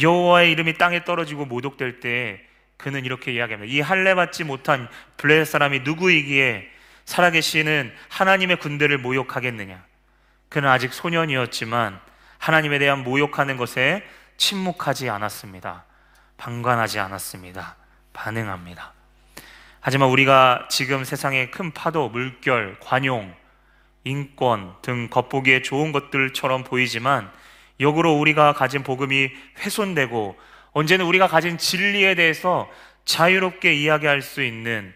[0.00, 2.40] 여호와의 이름이 땅에 떨어지고 모독될 때
[2.78, 3.72] 그는 이렇게 이야기합니다.
[3.72, 6.68] 이 할례 받지 못한 블레셋 사람이 누구이기에
[7.04, 9.84] 살아계시는 하나님의 군대를 모욕하겠느냐?
[10.48, 12.00] 그는 아직 소년이었지만
[12.38, 14.04] 하나님에 대한 모욕하는 것에
[14.36, 15.84] 침묵하지 않았습니다.
[16.38, 17.83] 방관하지 않았습니다.
[18.14, 18.94] 반응합니다.
[19.80, 23.34] 하지만 우리가 지금 세상의 큰 파도, 물결, 관용,
[24.04, 27.30] 인권 등 겉보기에 좋은 것들처럼 보이지만
[27.80, 30.38] 역으로 우리가 가진 복음이 훼손되고
[30.72, 32.70] 언제는 우리가 가진 진리에 대해서
[33.04, 34.94] 자유롭게 이야기할 수 있는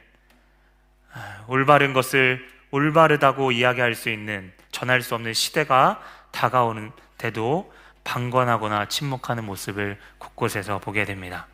[1.13, 6.01] 아, 올바른 것을 올바르다고 이야기할 수 있는 전할 수 없는 시대가
[6.31, 7.73] 다가오는데도
[8.05, 11.47] 방관하거나 침묵하는 모습을 곳곳에서 보게 됩니다.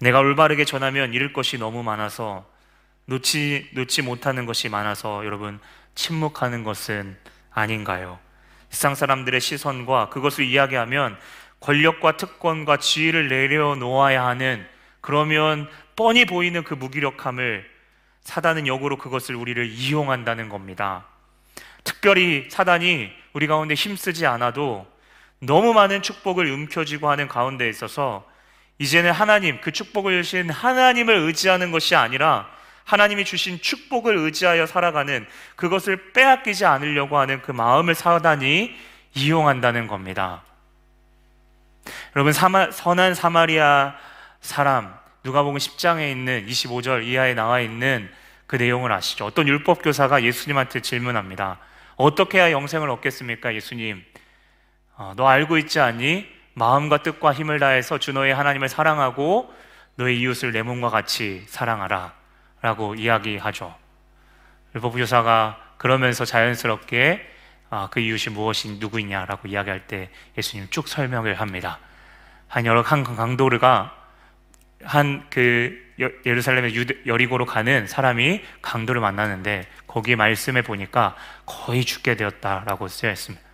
[0.00, 2.46] 내가 올바르게 전하면 잃을 것이 너무 많아서
[3.06, 5.58] 놓지, 놓지 못하는 것이 많아서 여러분
[5.94, 7.16] 침묵하는 것은
[7.50, 8.18] 아닌가요?
[8.70, 11.18] 세상 사람들의 시선과 그것을 이야기하면
[11.60, 14.64] 권력과 특권과 지위를 내려놓아야 하는
[15.00, 17.68] 그러면 뻔히 보이는 그 무기력함을
[18.20, 21.06] 사단은 역으로 그것을 우리를 이용한다는 겁니다.
[21.82, 24.86] 특별히 사단이 우리 가운데 힘쓰지 않아도
[25.40, 28.28] 너무 많은 축복을 움켜쥐고 하는 가운데 있어서
[28.78, 32.48] 이제는 하나님, 그 축복을 주신 하나님을 의지하는 것이 아니라
[32.84, 38.74] 하나님이 주신 축복을 의지하여 살아가는 그것을 빼앗기지 않으려고 하는 그 마음을 사단이
[39.14, 40.42] 이용한다는 겁니다.
[42.16, 43.94] 여러분 사마, 선한 사마리아
[44.40, 48.08] 사람 누가복음 10장에 있는 25절 이하에 나와 있는
[48.46, 49.26] 그 내용을 아시죠?
[49.26, 51.58] 어떤 율법 교사가 예수님한테 질문합니다.
[51.96, 54.02] 어떻게 해야 영생을 얻겠습니까, 예수님?
[54.96, 56.37] 어, 너 알고 있지 않니?
[56.58, 59.52] 마음과 뜻과 힘을 다해서 주 너의 하나님을 사랑하고
[59.96, 62.12] 너의 이웃을 내 몸과 같이 사랑하라.
[62.60, 63.74] 라고 이야기하죠.
[64.74, 67.34] 율법 교사가 그러면서 자연스럽게
[67.70, 71.78] 아, 그 이웃이 무엇이 누구이냐라고 이야기할 때 예수님 쭉 설명을 합니다.
[72.48, 73.94] 한 여러 한 강도르가
[74.82, 75.88] 한 그
[76.24, 83.44] 예루살렘의 유대, 여리고로 가는 사람이 강도를 만나는데 거기 말씀에 보니까 거의 죽게 되었다라고 쓰여 있습니다.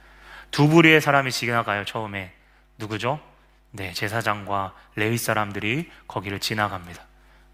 [0.51, 2.34] 두 부류의 사람이 지나가요 처음에
[2.79, 3.21] 누구죠?
[3.71, 7.03] 네 제사장과 레위 사람들이 거기를 지나갑니다.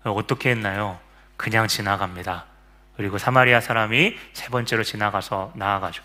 [0.04, 0.98] 어떻게 했나요?
[1.36, 2.46] 그냥 지나갑니다.
[2.96, 6.02] 그리고 사마리아 사람이 세 번째로 지나가서 나아가죠.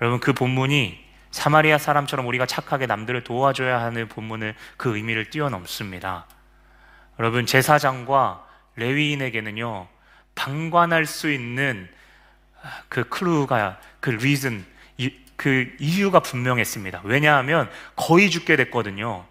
[0.00, 6.26] 여러분 그 본문이 사마리아 사람처럼 우리가 착하게 남들을 도와줘야 하는 본문을 그 의미를 뛰어넘습니다.
[7.18, 9.88] 여러분 제사장과 레위인에게는요
[10.34, 11.88] 방관할 수 있는
[12.88, 14.64] 그 클루가 그 리즌
[15.36, 17.02] 그 이유가 분명했습니다.
[17.04, 19.24] 왜냐하면 거의 죽게 됐거든요.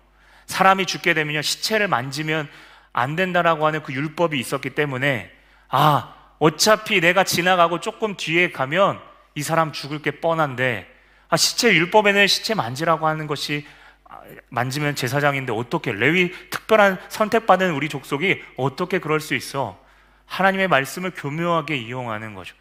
[0.46, 2.50] 사람이 죽게 되면요 시체를 만지면
[2.94, 5.32] 안 된다라고 하는 그 율법이 있었기 때문에
[5.70, 9.00] 아 어차피 내가 지나가고 조금 뒤에 가면
[9.36, 10.92] 이 사람 죽을 게 뻔한데
[11.30, 13.66] 아, 시체 율법에는 시체 만지라고 하는 것이
[14.04, 19.80] 아, 만지면 제사장인데 어떻게 레위 특별한 선택받은 우리 족속이 어떻게 그럴 수 있어?
[20.26, 22.56] 하나님의 말씀을 교묘하게 이용하는 거죠.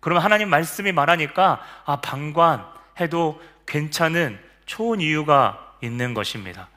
[0.00, 2.64] 그러면 하나님 말씀이 말하니까 아 방관
[3.00, 6.68] 해도 괜찮은 좋은 이유가 있는 것입니다.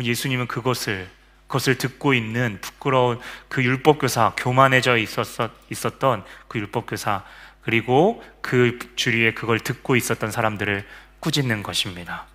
[0.00, 1.08] 예수님은 그것을
[1.46, 5.26] 그것을 듣고 있는 부끄러운 그 율법 교사 교만해져 있었,
[5.70, 7.22] 있었던 그 율법 교사
[7.62, 10.84] 그리고 그 주위에 그걸 듣고 있었던 사람들을
[11.20, 12.26] 꾸짖는 것입니다.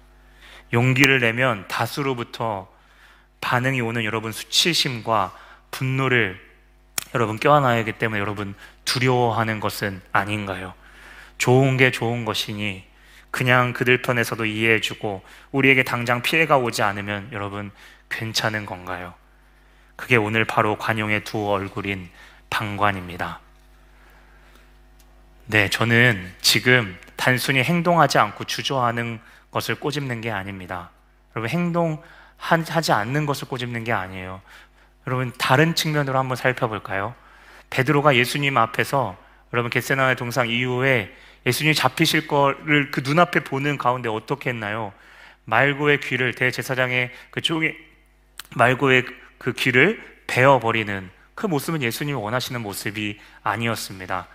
[0.72, 2.72] 용기를 내면 다수로부터
[3.42, 5.36] 반응이 오는 여러분 수치심과
[5.72, 6.40] 분노를
[7.16, 8.56] 여러분 껴안아야 하기 때문에 여러분
[8.86, 10.74] 두려워하는 것은 아닌가요?
[11.40, 12.84] 좋은 게 좋은 것이니
[13.32, 17.72] 그냥 그들 편에서도 이해해주고 우리에게 당장 피해가 오지 않으면 여러분
[18.10, 19.16] 괜찮은 건가요?
[19.96, 22.10] 그게 오늘 바로 관용의 두 얼굴인
[22.50, 23.40] 방관입니다.
[25.46, 29.20] 네, 저는 지금 단순히 행동하지 않고 주저하는
[29.52, 30.92] 것을 꼬집는 게 아닙니다.
[31.36, 34.42] 여러분, 행동하지 않는 것을 꼬집는 게 아니에요.
[35.08, 37.16] 여러분, 다른 측면으로 한번 살펴볼까요?
[37.72, 39.18] 베드로가 예수님 앞에서
[39.52, 41.14] 여러분, 겟세나의 동상 이후에
[41.46, 44.94] 예수님 잡히실 거를 그 눈앞에 보는 가운데 어떻게 했나요?
[45.46, 47.76] 말고의 귀를 대제사장의 그 쪽에
[48.56, 49.06] 말고의
[49.38, 54.28] 그 귀를 베어 버리는 그 모습은 예수님이 원하시는 모습이 아니었습니다.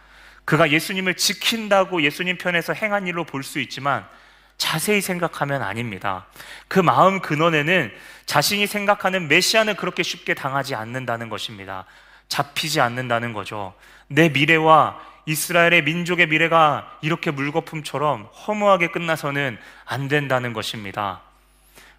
[0.45, 4.07] 그가 예수님을 지킨다고 예수님 편에서 행한 일로 볼 수 있지만
[4.57, 6.27] 자세히 생각하면 아닙니다.
[6.69, 7.93] 그 마음 근원에는
[8.27, 11.85] 자신이 생각하는 메시아는 그렇게 쉽게 당하지 않는다는 것입니다.
[12.29, 13.75] 잡히지 않는다는 거죠.
[14.07, 21.23] 내 미래와 이스라엘의 민족의 미래가 이렇게 물거품처럼 허무하게 끝나서는 안 된다는 것입니다.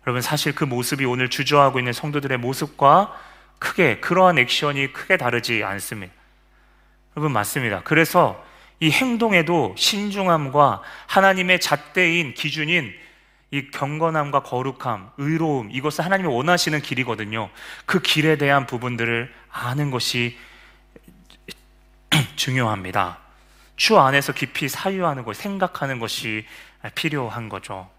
[0.05, 3.19] 여러분, 사실 그 모습이 오늘 주저하고 있는 성도들의 모습과
[3.59, 6.13] 크게, 그러한 액션이 크게 다르지 않습니다.
[7.15, 7.81] 여러분 맞습니다.
[7.83, 8.43] 그래서
[8.79, 12.93] 이 행동에도 신중함과 하나님의 잣대인 기준인
[13.51, 17.49] 이 경건함과 거룩함, 의로움 이것을 하나님이 원하시는 길이거든요.
[17.85, 20.37] 그 길에 대한 부분들을 아는 것이
[22.35, 23.19] 중요합니다.
[23.75, 26.45] 주 안에서 깊이 사유하는 것, 생각하는 것이
[26.95, 27.89] 필요한 거죠.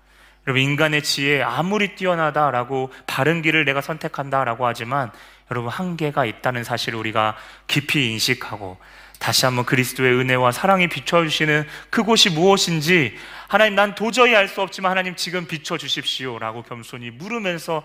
[0.46, 5.10] 여러분 인간의 지혜 아무리 뛰어나다라고 바른 길을 내가 선택한다라고 하지만
[5.50, 8.78] 여러분 한계가 있다는 사실을 우리가 깊이 인식하고
[9.18, 13.16] 다시 한번 그리스도의 은혜와 사랑이 비춰주시는 그곳이 무엇인지
[13.48, 17.82] 하나님 난 도저히 알 수 없지만 하나님 지금 비춰주십시오 라고 겸손히 물으면서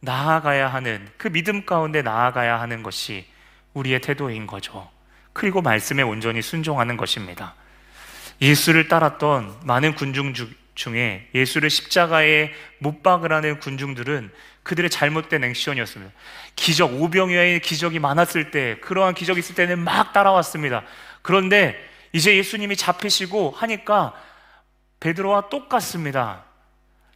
[0.00, 3.24] 나아가야 하는 그 믿음 가운데 나아가야 하는 것이
[3.72, 4.93] 우리의 태도인 거죠.
[5.34, 7.54] 그리고 말씀에 온전히 순종하는 것입니다.
[8.40, 10.32] 예수를 따랐던 많은 군중
[10.74, 14.30] 중에 예수를 십자가에 못 박으라는 군중들은
[14.62, 16.12] 그들의 잘못된 액션이었습니다.
[16.56, 20.82] 기적, 오병이어의 기적이 많았을 때, 그러한 기적이 있을 때는 막 따라왔습니다.
[21.20, 21.76] 그런데
[22.12, 24.14] 이제 예수님이 잡히시고 하니까
[25.00, 26.44] 베드로와 똑같습니다.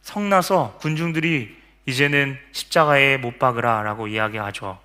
[0.01, 4.79] 성나서 군중들이 이제는 십자가에 못 박으라 라고 이야기하죠.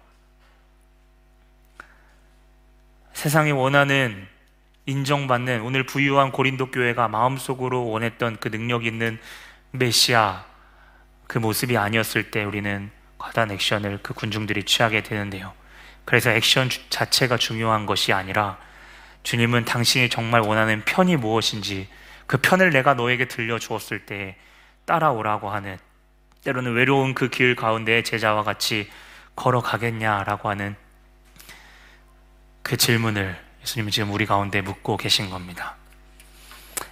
[3.14, 4.26] 세상이 원하는
[4.86, 9.18] 인정받는 오늘 부유한 고린도 교회가 마음속으로 원했던 그 능력 있는
[9.70, 10.44] 메시아
[11.26, 15.54] 그 모습이 아니었을 때 우리는 과다한 액션을 그 군중들이 취하게 되는데요.
[16.04, 18.58] 그래서 액션 자체가 중요한 것이 아니라
[19.22, 21.88] 주님은 당신이 정말 원하는 편이 무엇인지
[22.26, 24.36] 그 편을 내가 너에게 들려주었을 때
[24.84, 25.78] 따라오라고 하는
[26.44, 28.90] 때로는 외로운 그 길 가운데 제자와 같이
[29.34, 30.76] 걸어가겠냐라고 하는
[32.64, 35.76] 그 질문을 예수님은 지금 우리 가운데 묻고 계신 겁니다.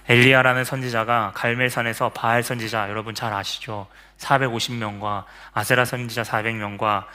[0.07, 3.87] 엘리야라는 선지자가 갈멜산에서 바알 선지자 여러분 잘 아시죠?
[4.19, 7.05] 450명과 아세라 선지자 400명과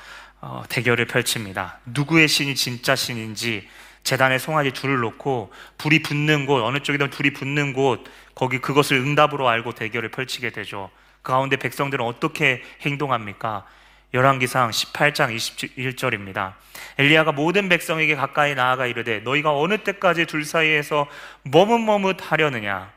[0.41, 1.79] 어, 대결을 펼칩니다.
[1.87, 3.69] 누구의 신이 진짜 신인지
[4.03, 9.49] 재단에 송아지 줄을 놓고 불이 붙는 곳 어느 쪽이든 불이 붙는 곳 거기 그것을 응답으로
[9.49, 10.91] 알고 대결을 펼치게 되죠.
[11.23, 13.67] 그 가운데 백성들은 어떻게 행동합니까?
[14.15, 16.55] 열왕기상 18장 21절입니다.
[16.99, 21.07] 엘리야가 모든 백성에게 가까이 나아가 이르되 너희가 어느 때까지 둘 사이에서
[21.43, 22.91] 머뭇머뭇하려느냐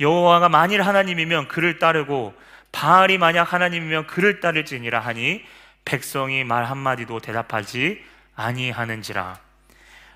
[0.00, 2.34] 여호와가 만일 하나님이면 그를 따르고
[2.72, 5.44] 바알이 만약 하나님이면 그를 따를지니라 하니
[5.84, 8.02] 백성이 말 한마디도 대답하지
[8.34, 9.38] 아니하는지라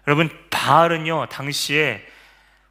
[0.07, 2.05] 여러분 바알은요 당시에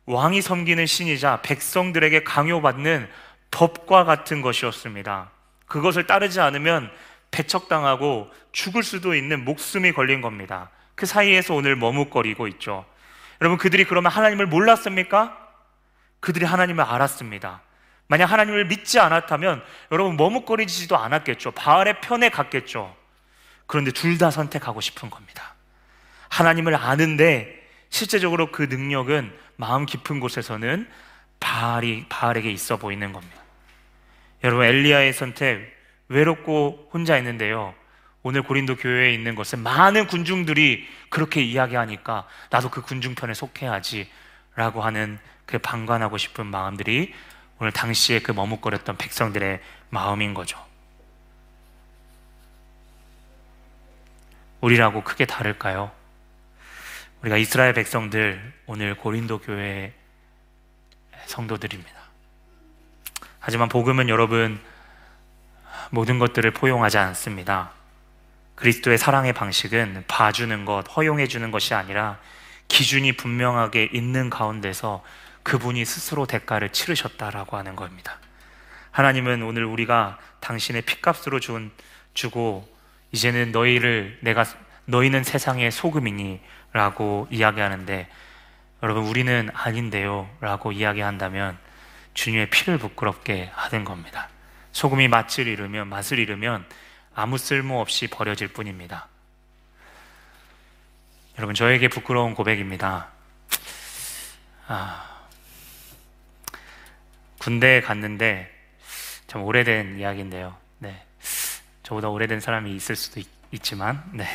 [0.06, 3.10] 왕이 섬기는 신이자 백성들에게 강요받는
[3.52, 5.30] 법과 같은 것이었습니다.
[5.68, 6.92] 그것을 따르지 않으면
[7.34, 10.70] 배척당하고 죽을 수도 있는 목숨이 걸린 겁니다.
[10.96, 12.86] 그 사이에서 오늘 머뭇거리고 있죠.
[13.42, 15.38] 여러분, 그들이 그러면 하나님을 몰랐습니까?
[16.20, 17.62] 그들이 하나님을 알았습니다.
[18.08, 21.52] 만약 하나님을 믿지 않았다면 여러분 머뭇거리지도 않았겠죠.
[21.52, 22.96] 바알의 편에 갔겠죠.
[23.66, 25.56] 그런데 둘 다 선택하고 싶은 겁니다.
[26.30, 30.88] 하나님을 아는데 실제적으로 그 능력은 마음 깊은 곳에서는
[31.40, 33.42] 바알이 바알에게 있어 보이는 겁니다.
[34.44, 35.74] 여러분 엘리야의 선택
[36.08, 37.74] 외롭고 혼자 있는데요.
[38.22, 44.10] 오늘 고린도 교회에 있는 것은 많은 군중들이 그렇게 이야기하니까 나도 그 군중 편에 속해야지
[44.56, 47.14] 라고 하는 그 방관하고 싶은 마음들이
[47.60, 50.58] 오늘 당시에 그 머뭇거렸던 백성들의 마음인 거죠.
[54.62, 55.92] 우리라고 크게 다를까요?
[57.22, 59.94] 우리가 이스라엘 백성들 오늘 고린도 교회
[61.26, 61.92] 성도들입니다.
[63.40, 64.60] 하지만 복음은 여러분
[65.94, 67.70] 모든 것들을 포용하지 않습니다.
[68.56, 72.18] 그리스도의 사랑의 방식은 봐주는 것, 허용해 주는 것이 아니라
[72.68, 75.04] 기준이 분명하게 있는 가운데서
[75.44, 78.18] 그분이 스스로 대가를 치르셨다라고 하는 겁니다.
[78.90, 81.70] 하나님은 오늘 우리가 당신의 피값으로 준,
[82.16, 82.68] 주고
[83.12, 84.46] 이제는 너희를 내가
[84.86, 88.10] 너희는 세상의 소금이니 라고 이야기하는데
[88.82, 91.56] 여러분 우리는 아닌데요 라고 이야기한다면
[92.16, 94.33] 주님의 피를 부끄럽게 하는 겁니다.
[94.74, 96.66] 소금이 맛을 잃으면 맛을 잃으면
[97.16, 99.08] 아무 쓸모 없이 버려질 뿐입니다.
[101.38, 103.08] 여러분 저에게 부끄러운 고백입니다.
[104.68, 105.28] 아,
[107.40, 108.52] 군대에 갔는데
[109.28, 110.56] 좀 오래된 이야기인데요.
[110.80, 111.06] 네,
[111.84, 114.28] 저보다 오래된 사람이 있을 수도 있, 있지만, 네,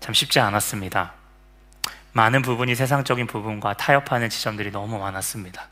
[0.00, 1.14] 참 쉽지 않았습니다.
[2.12, 5.68] 많은 부분이 세상적인 부분과 타협하는 지점들이 너무 많았습니다.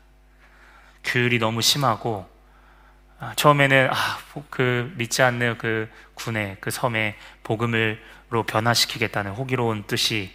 [1.03, 2.36] 규율이 너무 심하고
[3.19, 10.31] 아, 처음에는 아, 그 믿지 않는 그 군의 그 섬에 복음을로 변화시키겠다는 호기로운 뜻이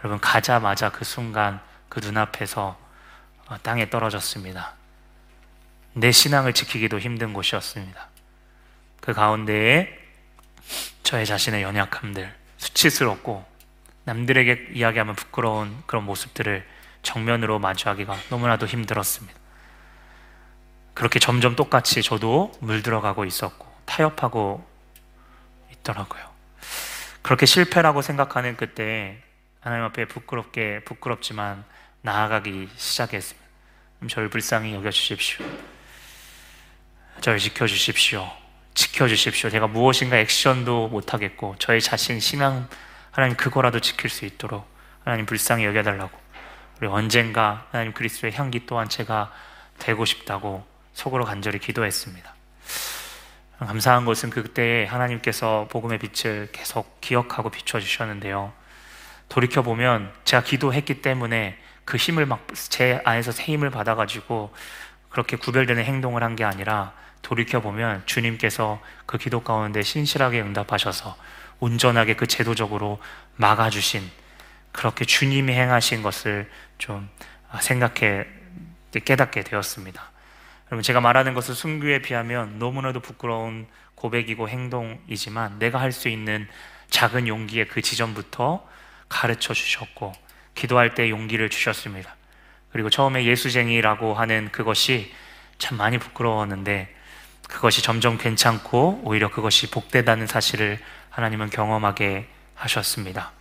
[0.00, 2.78] 여러분 가자마자 그 순간 그 눈앞에서
[3.48, 4.74] 어, 땅에 떨어졌습니다.
[5.94, 8.08] 내 신앙을 지키기도 힘든 곳이었습니다.
[9.00, 9.98] 그 가운데에
[11.02, 13.44] 저의 자신의 연약함들, 수치스럽고
[14.04, 16.64] 남들에게 이야기하면 부끄러운 그런 모습들을
[17.02, 19.38] 정면으로 마주하기가 너무나도 힘들었습니다.
[21.00, 24.62] 그렇게 점점 똑같이 저도 물들어가고 있었고 타협하고
[25.72, 26.22] 있더라고요.
[27.22, 29.16] 그렇게 실패라고 생각하는 그때
[29.60, 31.64] 하나님 앞에 부끄럽게 부끄럽지만
[32.02, 33.48] 나아가기 시작했습니다.
[34.10, 35.46] 저를 불쌍히 여겨주십시오.
[37.22, 38.30] 저를 지켜주십시오.
[38.74, 39.48] 지켜주십시오.
[39.48, 42.68] 제가 무엇인가 액션도 못하겠고 저의 자신 신앙
[43.10, 44.68] 하나님 그거라도 지킬 수 있도록
[45.04, 46.10] 하나님 불쌍히 여겨달라고
[46.78, 49.32] 우리 언젠가 하나님 그리스도의 향기 또한 제가
[49.78, 52.34] 되고 싶다고 속으로 간절히 기도했습니다.
[53.58, 58.52] 감사한 것은 그때 하나님께서 복음의 빛을 계속 기억하고 비춰주셨는데요.
[59.28, 64.52] 돌이켜보면 제가 기도했기 때문에 그 힘을 막 제 안에서 새 힘을 받아가지고
[65.10, 71.16] 그렇게 구별되는 행동을 한 게 아니라 돌이켜보면 주님께서 그 기도 가운데 신실하게 응답하셔서
[71.58, 72.98] 온전하게 그 제도적으로
[73.36, 74.08] 막아주신
[74.72, 77.08] 그렇게 주님이 행하신 것을 좀
[77.60, 78.26] 생각해
[79.04, 80.10] 깨닫게 되었습니다.
[80.70, 83.66] 여러분 제가 말하는 것은 순교에 비하면 너무나도 부끄러운
[83.96, 86.46] 고백이고 행동이지만 내가 할 수 있는
[86.90, 88.64] 작은 용기의 그 지점부터
[89.08, 90.12] 가르쳐 주셨고
[90.54, 92.14] 기도할 때 용기를 주셨습니다.
[92.70, 95.12] 그리고 처음에 예수쟁이라고 하는 그것이
[95.58, 96.94] 참 많이 부끄러웠는데
[97.48, 100.78] 그것이 점점 괜찮고 오히려 그것이 복되다는 사실을
[101.10, 103.32] 하나님은 경험하게 하셨습니다.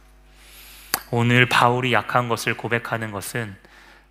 [1.12, 3.56] 오늘 바울이 약한 것을 고백하는 것은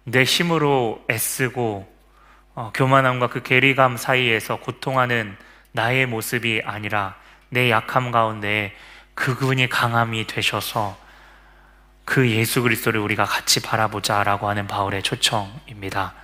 [0.05, 1.98] 내 힘으로 애쓰고
[2.59, 5.37] 어, 교만함과 그 괴리감 사이에서 고통하는
[5.71, 7.15] 나의 모습이 아니라
[7.51, 8.75] 내 약함 가운데
[9.15, 10.99] 그분이 강함이 되셔서
[12.05, 16.15] 그 예수 그리스도를 우리가 같이 바라보자라고 하는 바울의 초청입니다.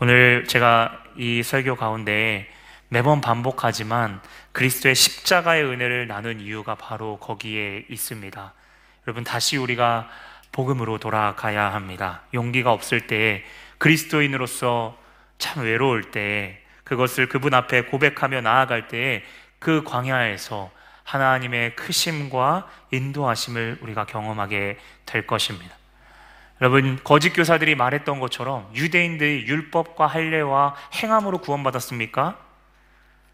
[0.00, 2.50] 오늘 제가 이 설교 가운데
[2.88, 4.22] 매번 반복하지만
[4.52, 8.54] 그리스도의 십자가의 은혜를 나눈 이유가 바로 거기에 있습니다.
[9.06, 10.08] 여러분 다시 우리가
[10.50, 12.22] 복음으로 돌아가야 합니다.
[12.32, 13.44] 용기가 없을 때
[13.76, 15.01] 그리스도인으로서
[15.42, 20.70] 참 외로울 때 그것을 그분 앞에 고백하며 나아갈 때그 광야에서
[21.02, 25.74] 하나님의 크심과 인도하심을 우리가 경험하게 될 것입니다.
[26.60, 32.38] 여러분 거짓 교사들이 말했던 것처럼 유대인들이 율법과 할례와 행함으로 구원받았습니까?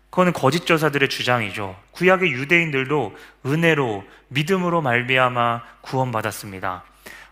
[0.09, 1.79] 그거는 거짓 교사들의 주장이죠.
[1.91, 6.85] 구약의 유대인들도 은혜로 믿음으로 말미암아 구원받았습니다.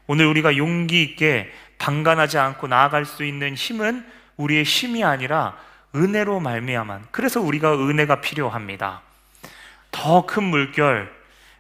[0.07, 4.05] 오늘 우리가 용기 있게 방관하지 않고 나아갈 수 있는 힘은
[4.37, 5.57] 우리의 힘이 아니라
[5.95, 9.03] 은혜로 말미암은 그래서 우리가 은혜가 필요합니다.
[9.91, 11.11] 더 큰 물결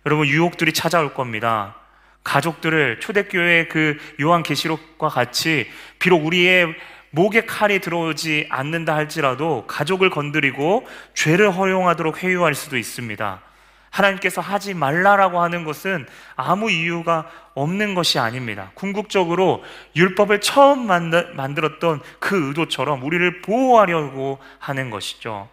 [0.04, 1.76] 여러분 유혹들이 찾아올 겁니다.
[2.22, 6.74] 가족들을 초대교회 그 요한 계시록과 같이 비록 우리의
[7.10, 13.40] 목에 칼이 들어오지 않는다 할지라도 가족을 건드리고 죄를 허용하도록 회유할 수도 있습니다.
[13.97, 18.70] 하나님께서 하지 말라라고 하는 것은 아무 이유가 없는 것이 아닙니다.
[18.74, 25.49] 궁극적으로 율법을 처음 만들었던 그 의도처럼 우리를 보호하려고 하는 것이죠.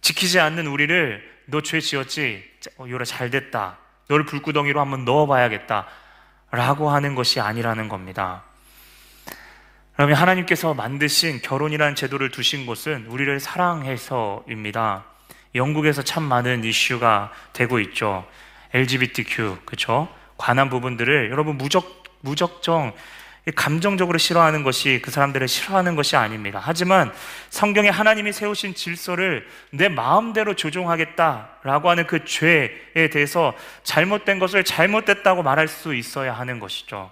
[0.00, 2.44] 지키지 않는 우리를 너 죄 지었지?
[2.78, 3.78] 어, 요라 잘 됐다.
[4.08, 5.86] 너를 불구덩이로 한번 넣어봐야겠다.
[6.52, 8.42] 라고 하는 것이 아니라는 겁니다.
[9.94, 15.04] 그러면 하나님께서 만드신 결혼이라는 제도를 두신 것은 우리를 사랑해서입니다.
[15.54, 18.26] 영국에서 참 많은 이슈가 되고 있죠.
[18.72, 20.08] LGBTQ, 그쵸?
[20.36, 22.92] 관한 부분들을 여러분 무적, 무적정,
[23.56, 26.60] 감정적으로 싫어하는 것이 그 사람들을 싫어하는 것이 아닙니다.
[26.62, 27.12] 하지만
[27.48, 35.68] 성경에 하나님이 세우신 질서를 내 마음대로 조종하겠다라고 하는 그 죄에 대해서 잘못된 것을 잘못됐다고 말할
[35.68, 37.10] 수 있어야 하는 것이죠.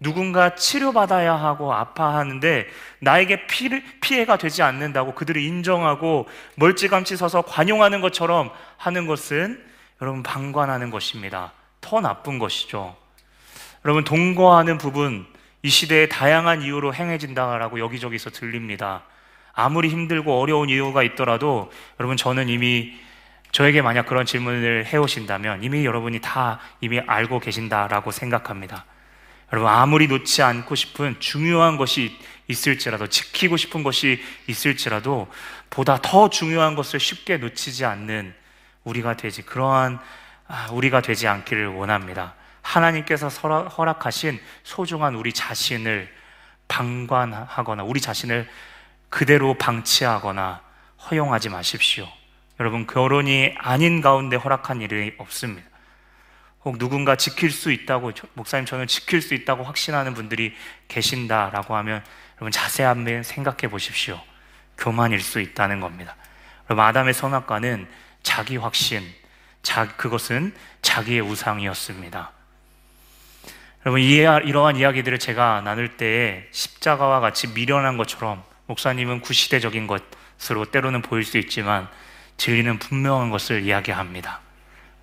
[0.00, 2.66] 누군가 치료받아야 하고 아파하는데
[3.00, 6.26] 나에게 피해, 가 되지 않는다고 그들을 인정하고
[6.56, 9.64] 멀찌감치 서서 관용하는 것처럼 하는 것은
[10.02, 11.52] 여러분 방관하는 것입니다.
[11.80, 12.96] 더 나쁜 것이죠.
[13.84, 15.26] 여러분 동거하는 부분
[15.62, 19.02] 이 시대에 다양한 이유로 행해진다라고 여기저기서 들립니다.
[19.52, 21.70] 아무리 힘들고 어려운 이유가 있더라도
[22.00, 22.98] 여러분 저는 이미
[23.52, 28.84] 저에게 만약 그런 질문을 해오신다면 이미 여러분이 다 이미 알고 계신다라고 생각합니다.
[29.52, 32.16] 여러분 아무리 놓지 않고 싶은 중요한 것이
[32.48, 35.28] 있을지라도 지키고 싶은 것이 있을지라도
[35.70, 38.34] 보다 더 중요한 것을 쉽게 놓치지 않는
[38.84, 39.98] 우리가 되지 그러한
[40.46, 42.34] 아, 우리가 되지 않기를 원합니다.
[42.60, 46.12] 하나님께서 허락하신 소중한 우리 자신을
[46.68, 48.48] 방관하거나 우리 자신을
[49.08, 50.60] 그대로 방치하거나
[51.10, 52.08] 허용하지 마십시오.
[52.60, 55.68] 여러분 결혼이 아닌 가운데 허락한 일이 없습니다.
[56.64, 60.54] 혹 누군가 지킬 수 있다고 목사님 저는 지킬 수 있다고 확신하는 분들이
[60.88, 62.02] 계신다라고 하면
[62.36, 64.20] 여러분 자세히 한번 생각해 보십시오.
[64.78, 66.16] 교만일 수 있다는 겁니다.
[66.68, 67.86] 여러분 아담의 선악과는
[68.22, 69.02] 자기 확신,
[69.62, 72.32] 자, 그것은 자기의 우상이었습니다.
[73.84, 81.22] 여러분 이러한 이야기들을 제가 나눌 때 십자가와 같이 미련한 것처럼 목사님은 구시대적인 것으로 때로는 보일
[81.24, 81.86] 수 있지만
[82.38, 84.40] 진리는 분명한 것을 이야기합니다.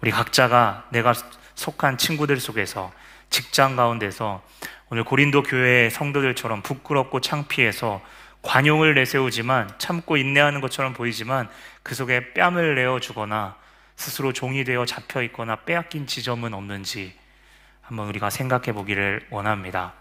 [0.02, 1.14] 우리 각자가 내가
[1.62, 2.92] 속한 친구들 속에서
[3.30, 4.42] 직장 가운데서
[4.90, 8.02] 오늘 고린도 교회 성도들처럼 부끄럽고 창피해서
[8.42, 11.50] 관용을 내세우지만 참고 인내하는 것처럼 보이지만
[11.84, 13.56] 그 속에 뺨을 내어 주거나
[13.96, 17.14] 스스로 종이 되어 잡혀 있거나 빼앗긴 지점은 없는지
[17.84, 19.94] 한번 우리가 생각해 보기를 원합니다.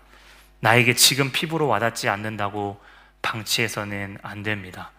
[0.61, 2.80] 나에게 지금 피부로 와닿지 않는다고
[3.20, 4.92] 방치해서는 안 됩니다.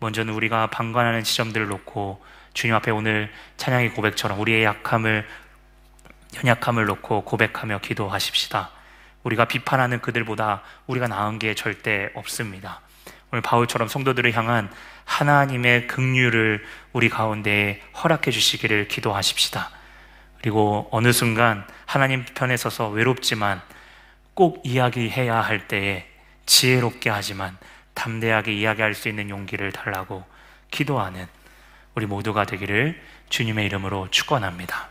[0.00, 2.20] 먼저는 우리가 방관하는 지점들을 놓고
[2.52, 5.24] 주님 앞에 오늘 찬양의 고백처럼 우리의 약함을
[6.36, 8.70] 연약함을 놓고 고백하며 기도하십시다.
[9.22, 12.80] 우리가 비판하는 그들보다 우리가 나은 게 절대 없습니다.
[13.32, 14.70] 오늘 바울처럼 성도들을 향한
[15.04, 19.70] 하나님의 긍휼을 우리 가운데 허락해 주시기를 기도하십시다.
[20.40, 23.60] 그리고 어느 순간 하나님 편에 서서 외롭지만
[24.34, 26.06] 꼭 이야기해야 할 때에
[26.46, 27.56] 지혜롭게 하지만
[27.94, 30.24] 담대하게 이야기할 수 있는 용기를 달라고
[30.70, 31.26] 기도하는
[31.94, 34.89] 우리 모두가 되기를 주님의 이름으로 축원합니다.